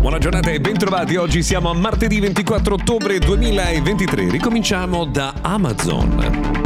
[0.00, 1.16] Buona giornata e bentrovati.
[1.16, 4.30] Oggi siamo a martedì 24 ottobre 2023.
[4.30, 6.63] Ricominciamo da Amazon.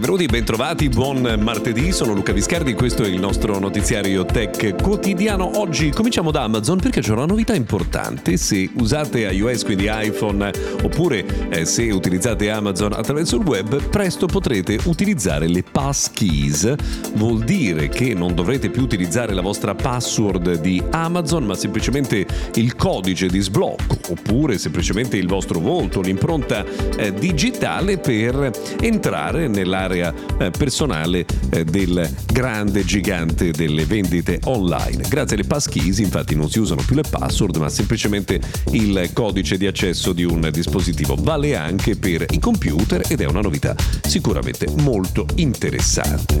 [0.00, 5.58] Benvenuti, bentrovati, buon martedì, sono Luca Viscardi, questo è il nostro notiziario tech quotidiano.
[5.58, 8.38] Oggi cominciamo da Amazon perché c'è una novità importante.
[8.38, 10.50] Se usate iOS, quindi iPhone,
[10.82, 16.74] oppure eh, se utilizzate Amazon attraverso il web, presto potrete utilizzare le passkeys.
[17.16, 22.74] Vuol dire che non dovrete più utilizzare la vostra password di Amazon, ma semplicemente il
[22.74, 26.64] codice di sblocco, oppure semplicemente il vostro volto, l'impronta
[26.96, 29.46] eh, digitale per entrare
[29.90, 35.04] nell'area area eh, personale eh, del grande gigante delle vendite online.
[35.08, 39.66] Grazie alle passkeys infatti non si usano più le password ma semplicemente il codice di
[39.66, 41.16] accesso di un dispositivo.
[41.18, 46.38] Vale anche per i computer ed è una novità sicuramente molto interessante.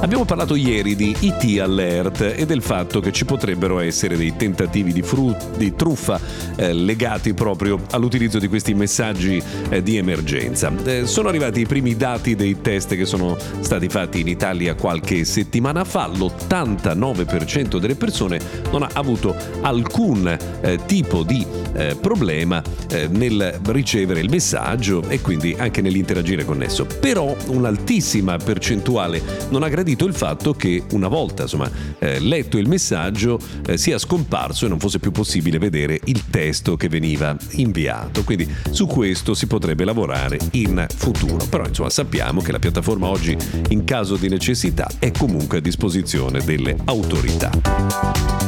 [0.00, 4.92] Abbiamo parlato ieri di IT Alert e del fatto che ci potrebbero essere dei tentativi
[4.92, 6.20] di, fru- di truffa
[6.56, 10.70] eh, legati proprio all'utilizzo di questi messaggi eh, di emergenza.
[10.84, 15.24] Eh, sono arrivati i primi dati dei test che sono stati fatti in Italia qualche
[15.24, 16.06] settimana fa.
[16.06, 20.26] L'89% delle persone non ha avuto alcun
[20.60, 26.62] eh, tipo di eh, problema eh, nel ricevere il messaggio e quindi anche nell'interagire con
[26.62, 26.86] esso.
[26.86, 32.68] Però un'altissima percentuale non ha gradito il fatto che una volta insomma, eh, letto il
[32.68, 38.24] messaggio eh, sia scomparso e non fosse più possibile vedere il testo che veniva inviato.
[38.24, 41.44] Quindi su questo si potrebbe lavorare in futuro.
[41.48, 42.05] Però insomma sappiamo
[42.40, 43.36] che la piattaforma oggi
[43.68, 47.50] in caso di necessità è comunque a disposizione delle autorità.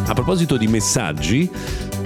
[0.07, 1.51] A proposito di messaggi,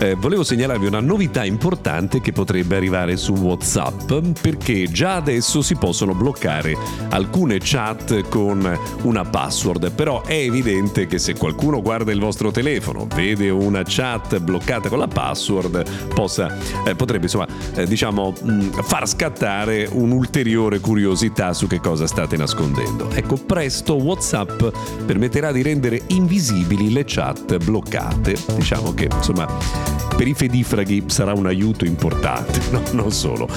[0.02, 5.76] eh, volevo segnalarvi una novità importante che potrebbe arrivare su WhatsApp perché già adesso si
[5.76, 6.76] possono bloccare
[7.10, 13.06] alcune chat con una password, però è evidente che se qualcuno guarda il vostro telefono,
[13.14, 16.52] vede una chat bloccata con la password, possa,
[16.84, 22.36] eh, potrebbe insomma, eh, diciamo, mh, mm, far scattare un'ulteriore curiosità su che cosa state
[22.36, 23.08] nascondendo.
[23.10, 24.64] Ecco, presto WhatsApp
[25.06, 28.36] permetterà di rendere invisibili le chat bloccate.
[28.56, 33.48] Diciamo che insomma per i fedifraghi sarà un aiuto importante, no, non solo.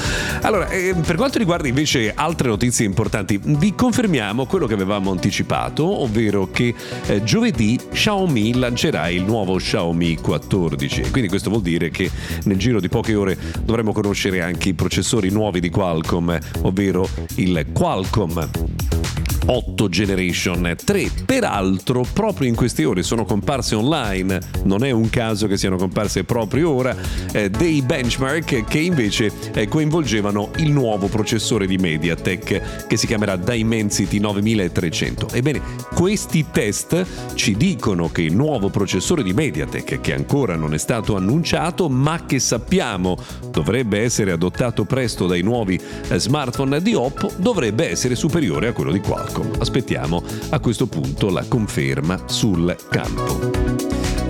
[0.41, 6.01] Allora, eh, per quanto riguarda invece altre notizie importanti, vi confermiamo quello che avevamo anticipato,
[6.01, 6.73] ovvero che
[7.07, 11.09] eh, giovedì Xiaomi lancerà il nuovo Xiaomi 14.
[11.12, 12.09] Quindi questo vuol dire che
[12.46, 17.66] nel giro di poche ore dovremo conoscere anche i processori nuovi di Qualcomm, ovvero il
[17.73, 18.40] Qualcomm
[19.45, 21.11] 8 Generation 3.
[21.25, 26.23] Peraltro, proprio in queste ore sono comparse online, non è un caso che siano comparse
[26.23, 26.95] proprio ora,
[27.31, 33.35] eh, dei benchmark che invece eh, coinvolgevano il nuovo processore di MediaTek che si chiamerà
[33.35, 35.29] Dimensity 9300.
[35.31, 35.61] Ebbene,
[35.94, 37.05] questi test
[37.35, 42.25] ci dicono che il nuovo processore di MediaTek, che ancora non è stato annunciato, ma
[42.25, 43.17] che sappiamo
[43.51, 45.79] dovrebbe essere adottato presto dai nuovi
[46.09, 49.34] eh, smartphone di Oppo, dovrebbe essere superiore a quello di Qualcomm.
[49.35, 49.51] Capcom.
[49.59, 53.84] Aspettiamo a questo punto la conferma sul campo.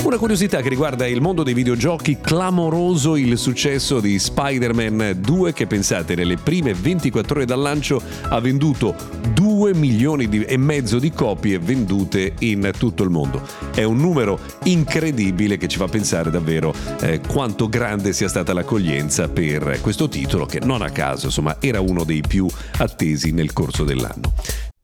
[0.04, 5.66] Una curiosità che riguarda il mondo dei videogiochi, clamoroso il successo di Spider-Man 2 che
[5.66, 8.00] pensate nelle prime 24 ore dal lancio
[8.30, 8.96] ha venduto
[9.34, 13.42] 2 milioni di, e mezzo di copie vendute in tutto il mondo.
[13.74, 19.28] È un numero incredibile che ci fa pensare davvero eh, quanto grande sia stata l'accoglienza
[19.28, 23.84] per questo titolo che non a caso insomma era uno dei più attesi nel corso
[23.84, 24.34] dell'anno.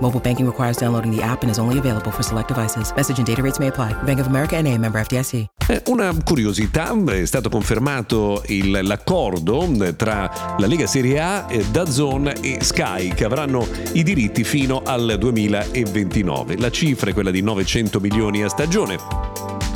[0.00, 2.92] Mobile banking requires downloading the app and is only available for select devices.
[2.96, 3.92] Message and data rates may apply.
[4.04, 5.46] Bank of America and a member FDIC.
[5.68, 12.58] Eh, una curiosità, è stato confermato il, l'accordo tra la Lega Serie A, Dazon e
[12.60, 16.58] Sky che avranno i diritti fino al 2029.
[16.58, 19.29] La cifra è quella di 900 milioni a stagione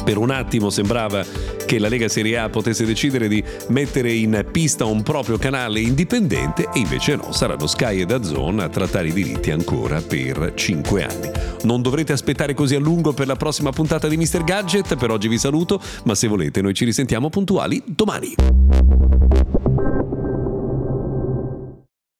[0.05, 1.25] Per un attimo sembrava
[1.65, 6.69] che la Lega Serie A potesse decidere di mettere in pista un proprio canale indipendente
[6.75, 11.31] e invece no, saranno Sky e Dazon a trattare i diritti ancora per 5 anni.
[11.63, 14.45] Non dovrete aspettare così a lungo per la prossima puntata di Mr.
[14.45, 19.04] Gadget, per oggi vi saluto, ma se volete noi ci risentiamo puntuali domani.